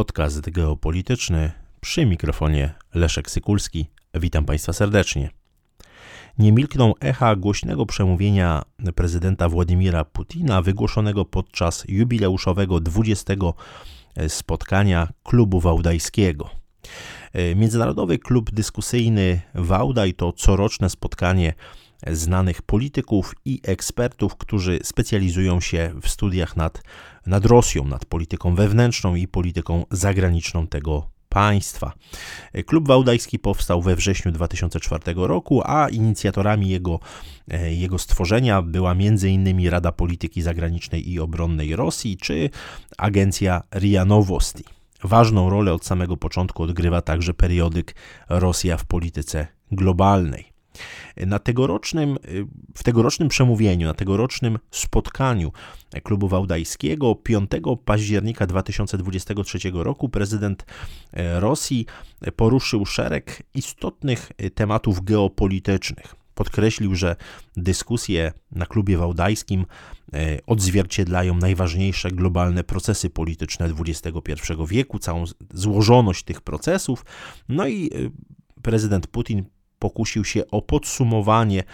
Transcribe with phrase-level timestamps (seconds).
[0.00, 3.86] podcast geopolityczny przy mikrofonie Leszek Sykulski.
[4.14, 5.30] Witam Państwa serdecznie.
[6.38, 8.62] Nie milkną echa głośnego przemówienia
[8.94, 13.34] prezydenta Władimira Putina wygłoszonego podczas jubileuszowego 20
[14.28, 16.50] spotkania klubu wałdajskiego.
[17.56, 21.54] Międzynarodowy Klub Dyskusyjny Wałdaj to coroczne spotkanie
[22.06, 26.82] znanych polityków i ekspertów, którzy specjalizują się w studiach nad,
[27.26, 31.92] nad Rosją, nad polityką wewnętrzną i polityką zagraniczną tego państwa.
[32.66, 37.00] Klub Wałdajski powstał we wrześniu 2004 roku, a inicjatorami jego,
[37.70, 39.68] jego stworzenia była m.in.
[39.68, 42.50] Rada Polityki Zagranicznej i Obronnej Rosji czy
[42.98, 44.64] agencja RIA Nowosti.
[45.04, 47.94] Ważną rolę od samego początku odgrywa także periodyk
[48.28, 50.49] Rosja w polityce globalnej.
[51.16, 52.18] Na tegorocznym,
[52.74, 55.52] w tegorocznym przemówieniu, na tegorocznym spotkaniu
[56.02, 57.50] klubu wałdajskiego 5
[57.84, 60.66] października 2023 roku prezydent
[61.12, 61.86] e, Rosji
[62.36, 66.14] poruszył szereg istotnych e, tematów geopolitycznych.
[66.34, 67.16] Podkreślił, że
[67.56, 69.66] dyskusje na klubie wałdajskim
[70.46, 74.32] odzwierciedlają najważniejsze globalne procesy polityczne XXI
[74.68, 77.04] wieku, całą złożoność tych procesów.
[77.48, 77.90] No i
[78.62, 79.44] prezydent Putin
[79.80, 81.64] pokusił się o podsumowanie e,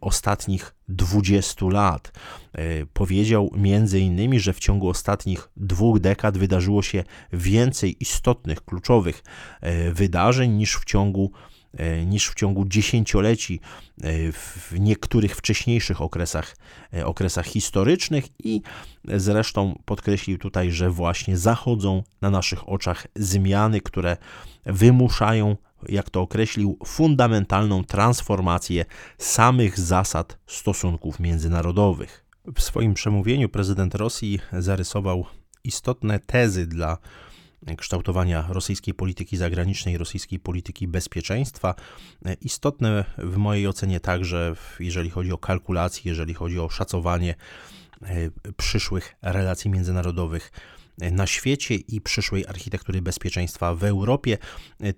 [0.00, 2.12] ostatnich 20 lat.
[2.52, 9.22] E, powiedział między innymi, że w ciągu ostatnich dwóch dekad wydarzyło się więcej istotnych, kluczowych
[9.60, 11.30] e, wydarzeń niż w ciągu
[12.06, 13.60] niż w ciągu dziesięcioleci
[14.32, 16.56] w niektórych wcześniejszych okresach,
[17.04, 18.62] okresach historycznych i
[19.04, 24.16] zresztą podkreślił tutaj, że właśnie zachodzą na naszych oczach zmiany, które
[24.66, 25.56] wymuszają
[25.88, 28.84] jak to określił, fundamentalną transformację
[29.18, 32.24] samych zasad stosunków międzynarodowych.
[32.54, 35.26] W swoim przemówieniu prezydent Rosji zarysował
[35.64, 36.98] istotne tezy dla
[37.76, 41.74] kształtowania rosyjskiej polityki zagranicznej, rosyjskiej polityki bezpieczeństwa.
[42.40, 47.34] Istotne w mojej ocenie także, jeżeli chodzi o kalkulacje, jeżeli chodzi o szacowanie
[48.02, 50.52] e, przyszłych relacji międzynarodowych
[50.98, 54.38] na świecie i przyszłej architektury bezpieczeństwa w Europie,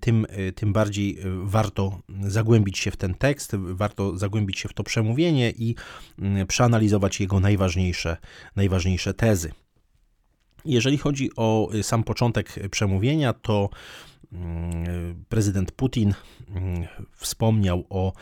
[0.01, 5.51] tym, tym bardziej warto zagłębić się w ten tekst, warto zagłębić się w to przemówienie
[5.51, 5.75] i
[6.19, 8.17] mm, przeanalizować jego najważniejsze,
[8.57, 9.53] najważniejsze tezy.
[10.65, 13.71] Jeżeli chodzi o sam początek przemówienia, to
[14.33, 16.15] mm, prezydent Putin
[16.49, 16.87] mm,
[17.17, 18.13] wspomniał o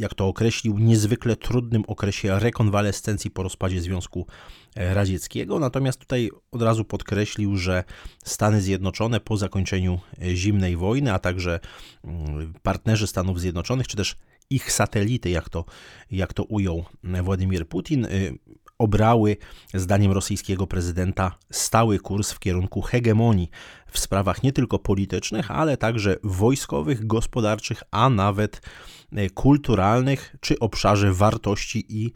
[0.00, 4.26] jak to określił, niezwykle trudnym okresie rekonwalescencji po rozpadzie Związku
[4.76, 5.58] Radzieckiego.
[5.58, 7.84] Natomiast tutaj od razu podkreślił, że
[8.24, 10.00] Stany Zjednoczone po zakończeniu
[10.34, 11.60] zimnej wojny, a także
[12.04, 14.16] mm, partnerzy Stanów Zjednoczonych, czy też
[14.50, 15.64] ich satelity, jak to,
[16.10, 16.84] jak to ujął
[17.22, 18.38] Władimir Putin, y,
[18.78, 19.36] obrały,
[19.74, 23.50] zdaniem rosyjskiego prezydenta, stały kurs w kierunku hegemonii
[23.86, 28.60] w sprawach nie tylko politycznych, ale także wojskowych, gospodarczych, a nawet
[29.12, 32.12] e, kulturalnych czy obszarze wartości i, e,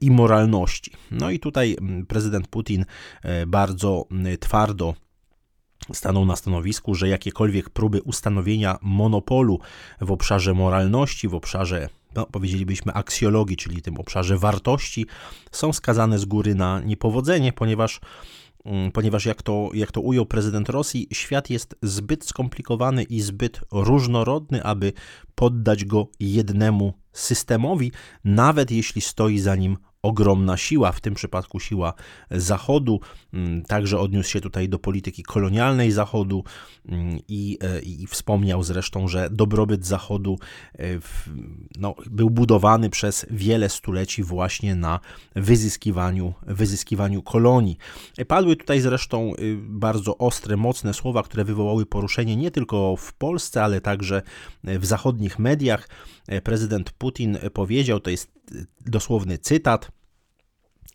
[0.00, 0.90] i moralności.
[1.10, 1.76] No i tutaj
[2.08, 2.84] prezydent Putin
[3.22, 4.06] e, bardzo
[4.40, 4.94] twardo
[5.92, 9.60] stanął na stanowisku, że jakiekolwiek próby ustanowienia monopolu
[10.00, 15.06] w obszarze moralności, w obszarze no, powiedzielibyśmy aksjologii, czyli tym obszarze wartości,
[15.52, 18.12] są skazane z góry na niepowodzenie, ponieważ mm,
[18.92, 24.64] ponieważ jak to, jak to ujął prezydent Rosji, świat jest zbyt skomplikowany i zbyt różnorodny,
[24.64, 24.92] aby
[25.34, 27.92] poddać go jednemu systemowi,
[28.24, 31.94] nawet jeśli stoi za nim ogromna siła, w tym przypadku siła
[32.30, 33.00] Zachodu.
[33.32, 36.44] Mm, także odniósł się tutaj do polityki kolonialnej Zachodu
[36.88, 40.38] mm, i, e, i wspomniał zresztą, że dobrobyt Zachodu
[40.74, 40.84] e,
[41.78, 45.00] no, był budowany przez wiele stuleci właśnie na
[45.36, 47.76] wyzyskiwaniu, wyzyskiwaniu kolonii.
[48.28, 53.64] Padły tutaj zresztą y, bardzo ostre, mocne słowa, które wywołały poruszenie nie tylko w Polsce,
[53.64, 54.22] ale także
[54.64, 55.88] w zachodnich mediach.
[56.28, 58.32] E, prezydent Putin powiedział, to jest
[58.86, 59.92] dosłowny cytat.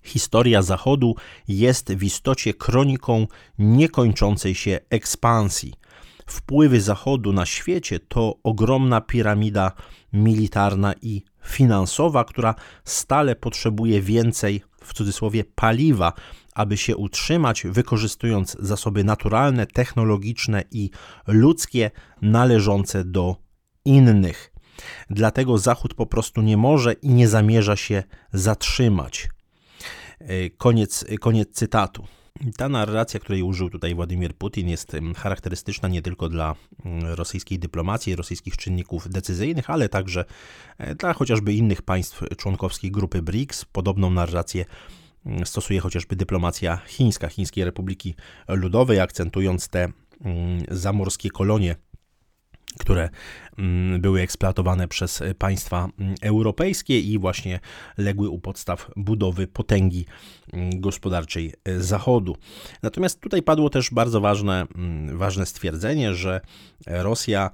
[0.08, 1.16] Historia Zachodu
[1.48, 3.28] jest w istocie kroniką
[3.60, 5.74] niekończącej się ekspansji.
[6.28, 9.72] Wpływy Zachodu na świecie to ogromna piramida
[10.14, 16.14] militarna i finansowa, która stale potrzebuje więcej, w cudzysłowie, paliwa,
[16.54, 20.90] aby się utrzymać, wykorzystując zasoby naturalne, technologiczne i
[21.28, 23.36] ludzkie należące do
[23.86, 24.54] innych.
[25.10, 29.30] Dlatego Zachód po prostu nie może i nie zamierza się zatrzymać.
[30.20, 32.08] E, koniec, koniec cytatu.
[32.58, 36.56] Ta narracja, której użył tutaj Władimir Putin, jest charakterystyczna nie tylko dla
[37.02, 40.26] rosyjskiej dyplomacji, rosyjskich czynników decyzyjnych, ale także
[40.78, 43.66] e, dla chociażby innych państw członkowskich grupy BRICS.
[43.66, 44.66] Podobną narrację
[45.46, 48.16] stosuje chociażby dyplomacja chińska, Chińskiej Republiki
[48.48, 49.84] Ludowej, akcentując te
[50.22, 51.76] mm, zamorskie kolonie
[52.80, 53.10] które
[53.58, 57.60] mm, były eksploatowane przez państwa mm, europejskie i właśnie
[57.98, 60.06] legły u podstaw budowy potęgi
[60.54, 62.38] mm, gospodarczej e, Zachodu.
[62.84, 64.66] Natomiast tutaj padło też bardzo ważne,
[65.14, 66.42] ważne stwierdzenie, że
[66.88, 67.52] Rosja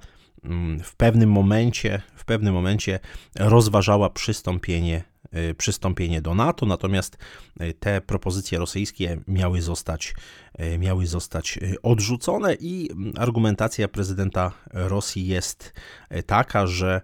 [0.82, 2.98] w pewnym momencie, w pewnym momencie
[3.38, 5.13] rozważała przystąpienie
[5.58, 7.18] przystąpienie do NATO, natomiast
[7.60, 10.14] y, te propozycje rosyjskie miały zostać,
[10.60, 15.72] y, miały zostać odrzucone i mm, argumentacja prezydenta Rosji jest
[16.26, 17.00] taka, że,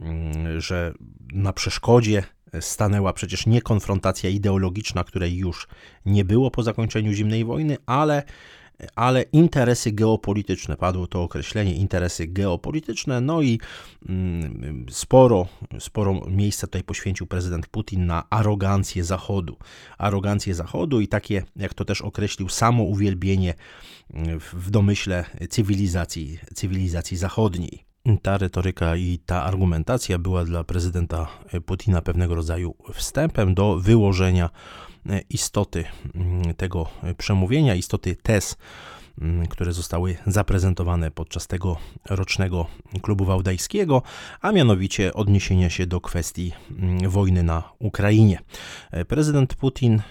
[0.00, 0.94] mm, że
[1.32, 2.22] na przeszkodzie
[2.60, 5.68] stanęła przecież nie konfrontacja ideologiczna, której już
[6.06, 8.22] nie było po zakończeniu zimnej wojny, ale
[8.94, 13.60] ale interesy geopolityczne, padło to określenie, interesy geopolityczne, no i
[14.08, 15.46] mm, sporo,
[15.78, 19.56] sporo miejsca tutaj poświęcił prezydent Putin na arogancję Zachodu.
[19.98, 23.54] Arogancję Zachodu i takie, jak to też określił, samo uwielbienie
[24.14, 27.84] mm, w domyśle cywilizacji, cywilizacji zachodniej.
[28.22, 31.26] Ta retoryka i ta argumentacja była dla prezydenta
[31.66, 34.50] Putina pewnego rodzaju wstępem do wyłożenia
[35.30, 35.84] istoty
[36.14, 36.88] mm, tego
[37.18, 38.56] przemówienia, istoty tez,
[39.20, 41.76] mm, które zostały zaprezentowane podczas tego
[42.10, 42.66] rocznego
[43.02, 44.02] klubu wałdajskiego,
[44.40, 48.38] a mianowicie odniesienia się do kwestii mm, wojny na Ukrainie.
[48.90, 50.02] E, prezydent Putin e,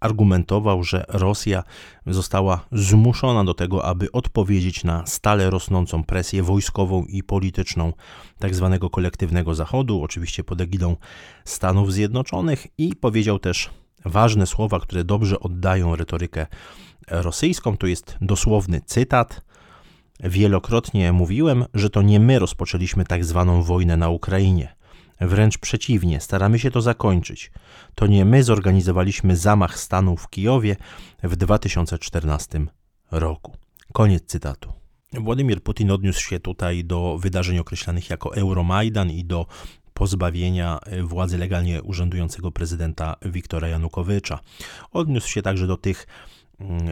[0.00, 1.62] argumentował, że Rosja
[2.06, 7.92] została zmuszona do tego, aby odpowiedzieć na stale rosnącą presję wojskową i polityczną
[8.40, 8.78] tzw.
[8.80, 10.96] Tak kolektywnego Zachodu, oczywiście pod egidą
[11.44, 13.70] Stanów Zjednoczonych, i powiedział też
[14.04, 16.46] ważne słowa, które dobrze oddają retorykę
[17.10, 17.76] rosyjską.
[17.76, 19.40] To jest dosłowny cytat.
[20.20, 24.77] Wielokrotnie mówiłem, że to nie my rozpoczęliśmy tak zwaną wojnę na Ukrainie.
[25.20, 27.50] Wręcz przeciwnie, staramy się to zakończyć.
[27.94, 30.76] To nie my zorganizowaliśmy zamach stanu w Kijowie
[31.22, 32.66] w 2014
[33.10, 33.56] roku.
[33.92, 34.72] Koniec cytatu.
[35.12, 39.46] Władimir Putin odniósł się tutaj do wydarzeń określanych jako Euromajdan i do
[39.94, 44.40] pozbawienia władzy legalnie urzędującego prezydenta Wiktora Janukowycza.
[44.92, 46.06] Odniósł się także do tych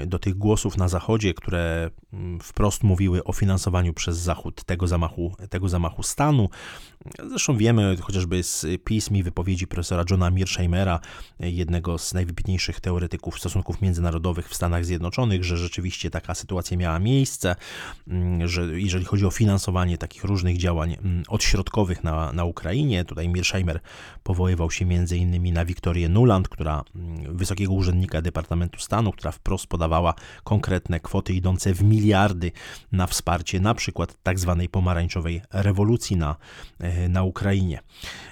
[0.07, 5.35] do tych głosów na Zachodzie, które mm, wprost mówiły o finansowaniu przez Zachód tego zamachu,
[5.51, 6.49] tego zamachu stanu.
[7.29, 11.01] Zresztą wiemy chociażby z pism i wypowiedzi profesora Johna Mearsheimera,
[11.41, 17.57] jednego z najwybitniejszych teoretyków stosunków międzynarodowych w Stanach Zjednoczonych, że rzeczywiście taka sytuacja miała miejsce,
[18.09, 20.97] mm, że jeżeli chodzi o finansowanie takich różnych działań
[21.29, 23.81] odśrodkowych na, na Ukrainie, tutaj Mearsheimer
[24.23, 26.85] powoływał się między innymi na Wiktorię Nuland, która
[27.29, 30.15] wysokiego urzędnika Departamentu Stanu, która wprost wprost podawała
[30.45, 32.53] konkretne kwoty idące w miliardy
[32.93, 36.37] na wsparcie na przykład tak zwanej pomarańczowej rewolucji na,
[36.79, 37.81] e, na Ukrainie.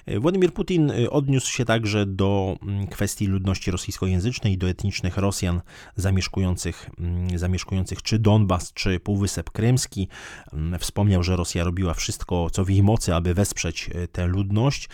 [0.07, 5.17] E, Władimir Putin e, odniósł się także do mm, kwestii ludności rosyjskojęzycznej i do etnicznych
[5.17, 5.61] Rosjan
[5.97, 10.09] zamieszkujących, mm, zamieszkujących czy Donbas, czy Półwysep Krymski.
[10.53, 14.89] Mm, wspomniał, że Rosja robiła wszystko, co w jej mocy, aby wesprzeć tę ludność,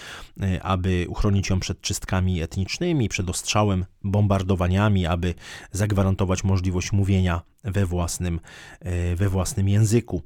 [0.62, 5.34] aby uchronić ją przed czystkami etnicznymi, przed ostrzałem, bombardowaniami, aby
[5.72, 8.40] zagwarantować możliwość mówienia we własnym,
[8.80, 10.22] e, we własnym języku.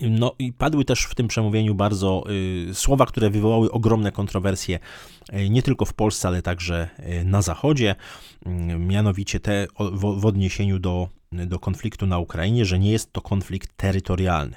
[0.00, 2.24] No i padły też w tym przemówieniu bardzo
[2.70, 4.78] y, słowa, które wywołały ogromne kontrowersje
[5.32, 7.94] y, nie tylko w Polsce, ale także y, na Zachodzie.
[8.46, 13.12] Y, mianowicie te o, w, w, odniesieniu do, do konfliktu na Ukrainie, że nie jest
[13.12, 14.56] to konflikt terytorialny.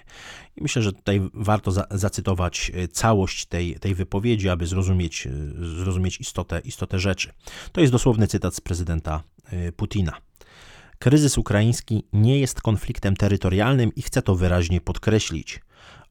[0.56, 5.76] I myślę, że tutaj warto za, zacytować y, całość tej, tej wypowiedzi, aby zrozumieć, y,
[5.78, 7.32] zrozumieć istotę, istotę rzeczy.
[7.72, 9.24] To jest dosłowny cytat z prezydenta
[9.76, 10.18] Putina.
[11.00, 15.60] Kryzys ukraiński nie jest konfliktem terytorialnym i chcę to wyraźnie podkreślić.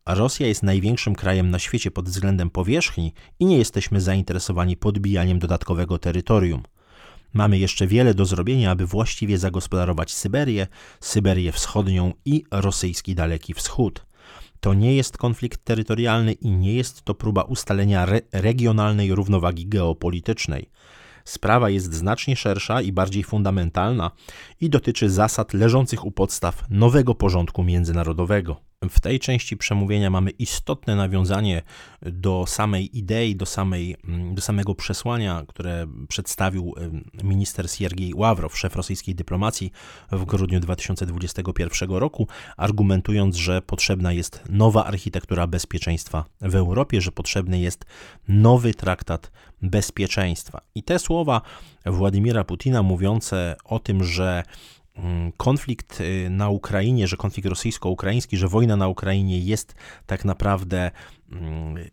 [0.06, 5.98] Rosja jest największym krajem na świecie pod względem powierzchni i nie jesteśmy zainteresowani podbijaniem dodatkowego
[5.98, 6.62] terytorium.
[7.34, 10.66] Mamy jeszcze wiele do zrobienia, aby właściwie zagospodarować Syberię,
[11.00, 14.06] Syberię Wschodnią i rosyjski Daleki Wschód.
[14.60, 20.70] To nie jest konflikt terytorialny i nie jest to próba ustalenia re regionalnej równowagi geopolitycznej.
[21.24, 24.10] Sprawa jest znacznie szersza i bardziej fundamentalna
[24.60, 28.56] i dotyczy zasad leżących u podstaw nowego porządku międzynarodowego.
[28.90, 31.62] W tej części przemówienia mamy istotne nawiązanie
[32.02, 33.96] do samej idei, do, samej,
[34.32, 36.74] do samego przesłania, które przedstawił
[37.22, 39.72] minister Siergiej Ławrow, szef rosyjskiej dyplomacji
[40.12, 47.60] w grudniu 2021 roku, argumentując, że potrzebna jest nowa architektura bezpieczeństwa w Europie, że potrzebny
[47.60, 47.84] jest
[48.28, 49.30] nowy traktat
[49.62, 50.60] bezpieczeństwa.
[50.74, 51.40] I te słowa
[51.86, 54.83] Władimira Putina mówiące o tym, że Mm,
[55.36, 59.74] konflikt y, na Ukrainie, że konflikt rosyjsko-ukraiński, że wojna na Ukrainie jest
[60.06, 60.92] tak naprawdę mm,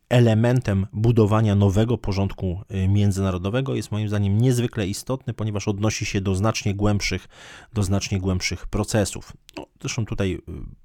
[0.09, 6.73] elementem budowania nowego porządku międzynarodowego jest moim zdaniem niezwykle istotny, ponieważ odnosi się do znacznie
[6.73, 7.27] głębszych,
[7.73, 9.33] do znacznie głębszych procesów.
[9.57, 10.41] No, zresztą tutaj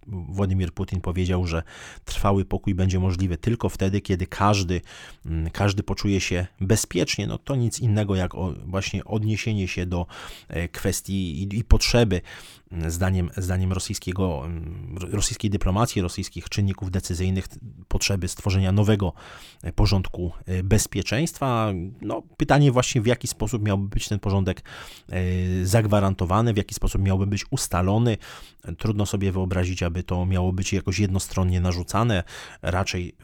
[0.07, 1.63] Władimir Putin powiedział, że
[2.05, 4.81] trwały pokój będzie możliwy tylko wtedy, kiedy każdy,
[5.27, 7.27] mm, każdy poczuje się bezpiecznie.
[7.27, 8.33] No to nic innego jak
[8.65, 10.07] właśnie odniesienie się do
[10.49, 12.21] e, kwestii i, i potrzeby
[12.89, 14.43] zdaniem, zdaniem rosyjskiego,
[15.11, 17.49] rosyjskiej dyplomacji, rosyjskich czynników decyzyjnych,
[17.89, 19.13] potrzeby stworzenia nowego
[19.63, 21.73] e, porządku e, bezpieczeństwa.
[22.01, 24.63] No, pytanie właśnie, w jaki sposób miałby być ten porządek
[25.09, 25.17] e,
[25.65, 28.17] zagwarantowany, w jaki sposób miałby być ustalony.
[28.79, 32.25] Trudno sobie wyobrazić, aby to miało być jakoś jednostronnie narzucane.
[32.63, 33.17] Raczej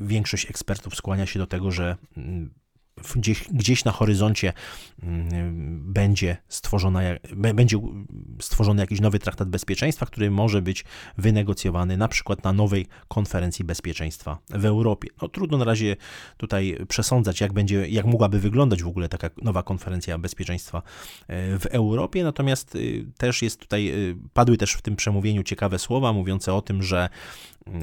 [0.00, 1.96] większość ekspertów skłania się do tego, że
[3.16, 4.52] gdzieś, gdzieś na horyzoncie
[5.02, 7.00] mm, będzie, stworzona,
[7.54, 7.78] będzie
[8.40, 10.84] stworzony jakiś nowy traktat bezpieczeństwa, który może być
[11.18, 15.08] wynegocjowany na przykład na nowej konferencji bezpieczeństwa w Europie.
[15.22, 15.96] No, trudno na razie
[16.36, 20.82] tutaj przesądzać, jak, będzie, jak mogłaby wyglądać w ogóle taka nowa konferencja bezpieczeństwa
[21.28, 25.78] e, w Europie, natomiast y, też jest tutaj, y, padły też w tym przemówieniu ciekawe
[25.78, 27.08] słowa mówiące o tym, że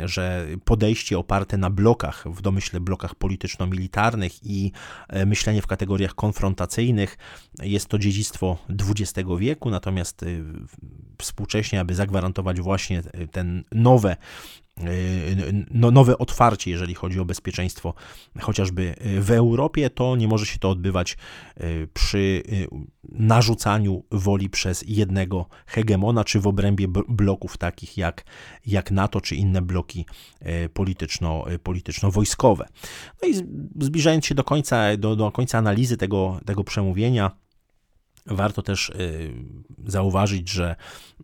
[0.05, 4.71] że podejście oparte na blokach, w domyśle blokach polityczno-militarnych i
[5.09, 7.17] e, myślenie w kategoriach konfrontacyjnych
[7.61, 10.25] jest to dziedzictwo XX wieku, natomiast e,
[11.17, 14.15] współcześnie, aby zagwarantować właśnie ten nowe
[15.71, 17.93] no, nowe otwarcie, jeżeli chodzi o bezpieczeństwo,
[18.41, 21.17] chociażby w Europie, to nie może się to odbywać
[21.61, 22.67] y, przy y,
[23.03, 28.23] narzucaniu woli przez jednego hegemona, czy w obrębie bloków takich jak,
[28.65, 30.05] jak NATO, czy inne bloki
[30.73, 32.65] polityczno, polityczno-wojskowe.
[33.21, 33.33] No i
[33.81, 37.31] zbliżając się do końca, do, do końca analizy tego, tego przemówienia,
[38.27, 39.33] Warto też y,
[39.85, 40.75] zauważyć, że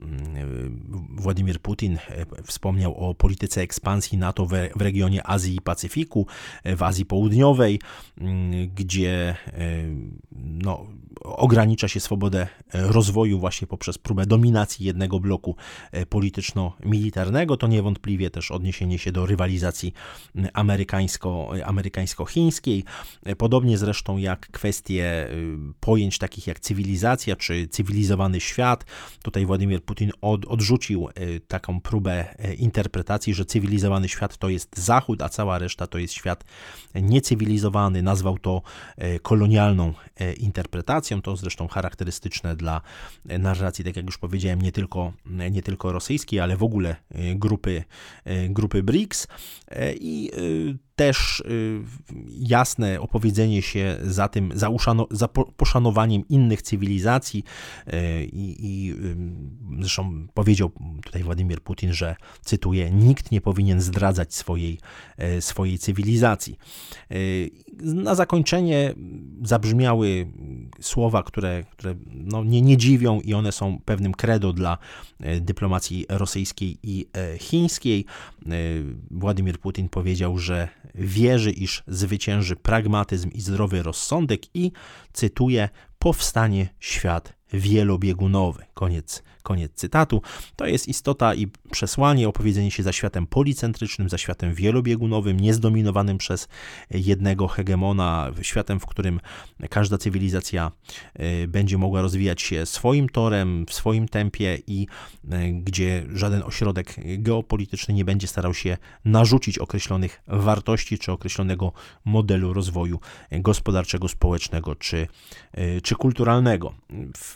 [0.02, 6.28] mm, Władimir Putin y, wspomniał o polityce ekspansji NATO w regionie Azji i Pacyfiku,
[6.66, 7.80] y, w Azji Południowej,
[8.76, 9.36] gdzie
[10.42, 10.86] no,
[11.22, 15.56] ogranicza się swobodę rozwoju właśnie poprzez próbę dominacji jednego bloku
[16.10, 17.58] polityczno-militarnego.
[17.58, 19.94] To niewątpliwie też odniesienie się do rywalizacji
[20.54, 22.84] amerykańsko, amerykańsko-chińskiej.
[23.38, 25.28] Podobnie zresztą jak kwestie
[25.80, 28.86] pojęć takich jak cywilizacja, cywilizacja czy cywilizowany świat.
[29.24, 34.78] Tutaj Władimir Putin od, odrzucił e, taką próbę e, interpretacji, że cywilizowany świat to jest
[34.78, 36.44] Zachód, a cała reszta to jest świat
[36.96, 38.02] niecywilizowany.
[38.02, 38.62] Nazwał to
[38.98, 39.94] e, kolonialną
[40.38, 41.22] interpretacją.
[41.22, 42.82] To zresztą charakterystyczne dla
[43.26, 45.14] narracji, tak jak już powiedziałem, nie tylko,
[45.52, 46.96] nie tylko rosyjskiej, ale w ogóle
[47.36, 47.84] grupy,
[48.50, 49.28] grupy BRICS.
[50.00, 50.32] I
[51.02, 51.82] też y,
[52.40, 57.44] jasne opowiedzenie się za tym, za, uszano, za poszanowaniem innych cywilizacji
[57.88, 57.92] y,
[58.24, 58.96] i, i
[59.80, 64.80] zresztą powiedział tutaj Władimir Putin, że cytuję, nikt nie powinien zdradzać swojej,
[65.18, 66.58] e, swojej cywilizacji.
[67.12, 68.94] Y, na zakończenie
[69.44, 70.28] zabrzmiały
[70.82, 74.78] słowa, które, które no nie, nie dziwią i one są pewnym credo dla
[75.20, 78.06] e, dyplomacji rosyjskiej i e, chińskiej.
[79.12, 84.72] Władimir Putin powiedział, że wierzy, iż zwycięży pragmatyzm i zdrowy rozsądek i,
[85.14, 88.66] cytuję, powstanie świat wielobiegunowy.
[88.74, 90.22] Koniec, koniec cytatu.
[90.56, 96.48] To jest istota i przesłanie, opowiedzenie się za światem policentrycznym, za światem wielobiegunowym, niezdominowanym przez
[96.90, 99.20] jednego hegemona, światem, w którym
[99.70, 100.72] każda cywilizacja
[101.14, 104.88] e, będzie mogła rozwijać się swoim torem, w swoim tempie i
[105.32, 111.72] e, gdzie żaden ośrodek geopolityczny nie będzie starał się narzucić określonych wartości czy określonego
[112.06, 113.00] modelu rozwoju
[113.32, 115.08] gospodarczego, społecznego czy,
[115.52, 116.74] e, czy kulturalnego.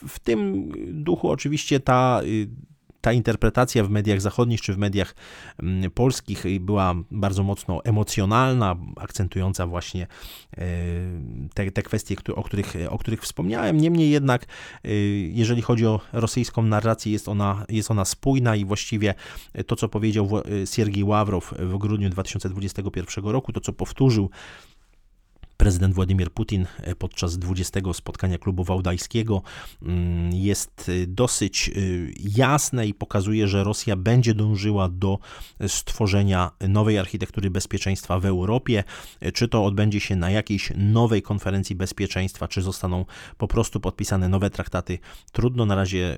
[0.08, 0.72] W tym
[1.04, 2.48] duchu oczywiście ta y,
[3.06, 5.14] ta interpretacja w mediach zachodnich czy w mediach
[5.62, 10.06] mm, polskich była bardzo mocno emocjonalna, akcentująca właśnie
[10.56, 10.66] e,
[11.54, 13.76] te, te kwestie, o których, o których wspomniałem.
[13.76, 14.46] Niemniej jednak,
[14.84, 14.90] e,
[15.32, 19.14] jeżeli chodzi o rosyjską narrację, jest ona, jest ona spójna i właściwie
[19.66, 20.28] to, co powiedział
[20.72, 24.30] Siergiej Ławrow w grudniu 2021 roku, to, co powtórzył
[25.66, 29.42] prezydent Władimir Putin e, podczas 20 spotkania klubu wałdajskiego
[29.82, 31.72] mm, jest e, dosyć e,
[32.36, 35.18] jasne i pokazuje, że Rosja będzie dążyła do
[35.68, 38.84] stworzenia nowej architektury bezpieczeństwa w Europie.
[39.34, 43.04] Czy to odbędzie się na jakiejś nowej konferencji bezpieczeństwa, czy zostaną
[43.38, 44.98] po prostu podpisane nowe traktaty,
[45.32, 46.16] trudno na razie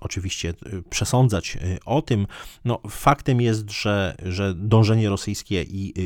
[0.00, 0.54] oczywiście
[0.90, 2.26] przesądzać o tym.
[2.64, 6.00] No, faktem jest, że, że dążenie rosyjskie i,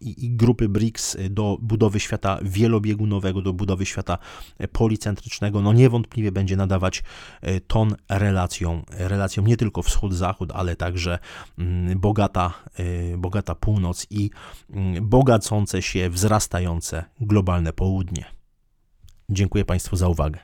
[0.00, 4.18] i, i grupy BRICS do budowy świata świata wielobiegunowego, do budowy świata
[4.72, 7.02] policentrycznego, no niewątpliwie będzie nadawać
[7.66, 11.18] ton relacjom, relacjom nie tylko wschód-zachód, ale także
[11.58, 12.54] mm, bogata,
[13.18, 14.30] bogata północ i
[14.70, 18.24] mm, bogacące się, wzrastające globalne południe.
[19.28, 20.38] Dziękuję Państwu za uwagę.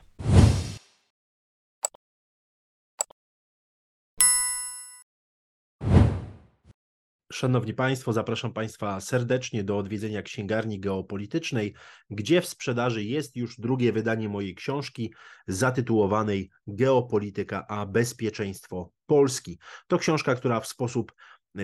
[7.33, 11.73] Szanowni Państwo, zapraszam Państwa serdecznie do odwiedzenia księgarni geopolitycznej,
[12.09, 15.13] gdzie w sprzedaży jest już drugie wydanie mojej książki
[15.47, 19.59] zatytułowanej Geopolityka a bezpieczeństwo Polski.
[19.87, 21.13] To książka, która w sposób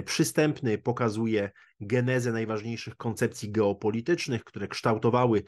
[0.05, 5.43] przystępny pokazuje genezę najważniejszych koncepcji geopolitycznych, które kształtowały e,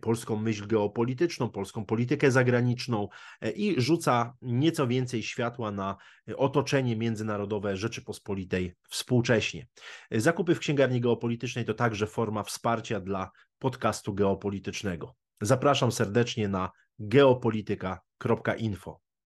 [0.00, 3.08] polską myśl geopolityczną, polską politykę zagraniczną
[3.40, 5.96] e, i rzuca nieco więcej światła na
[6.36, 9.66] otoczenie międzynarodowe Rzeczypospolitej współcześnie.
[10.10, 15.14] Zakupy w księgarni geopolitycznej to także forma wsparcia dla podcastu geopolitycznego.
[15.40, 19.03] Zapraszam serdecznie na geopolityka.info.